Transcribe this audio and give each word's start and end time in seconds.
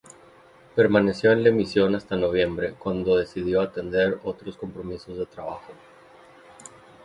Permaneció 0.75 1.31
en 1.31 1.43
la 1.43 1.49
emisión 1.49 1.93
hasta 1.93 2.15
noviembre, 2.15 2.73
cuando 2.73 3.15
decidió 3.17 3.61
atender 3.61 4.19
otros 4.23 4.57
compromisos 4.57 5.15
de 5.15 5.27
trabajo. 5.27 5.73